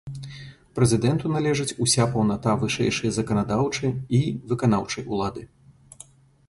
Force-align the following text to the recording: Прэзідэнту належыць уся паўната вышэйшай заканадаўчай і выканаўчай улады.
Прэзідэнту 0.77 1.25
належыць 1.33 1.75
уся 1.85 2.07
паўната 2.15 2.57
вышэйшай 2.65 3.13
заканадаўчай 3.19 3.95
і 4.21 4.35
выканаўчай 4.53 5.03
улады. 5.17 5.41